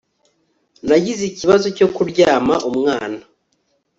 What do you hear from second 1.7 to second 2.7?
cyo kuryama